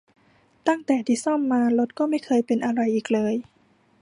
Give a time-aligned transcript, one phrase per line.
[0.67, 3.33] ตั้งแต่ที่ซ่อมมา รถก็ไม่เคยเป็นอะไรอีกเลย